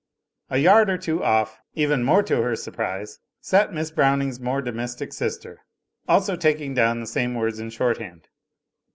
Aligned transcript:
A 0.49 0.55
)rard 0.57 0.89
or 0.89 0.97
two 0.97 1.23
off, 1.23 1.59
even 1.75 2.03
more 2.03 2.23
to 2.23 2.41
her 2.41 2.55
surprise, 2.55 3.19
sat 3.39 3.71
Miss 3.71 3.91
Browning's 3.91 4.39
more 4.39 4.59
domestic 4.59 5.13
sister, 5.13 5.61
also 6.07 6.35
taking 6.35 6.73
down 6.73 6.99
the 6.99 7.05
same 7.05 7.35
words 7.35 7.59
in 7.59 7.69
shorthand. 7.69 8.27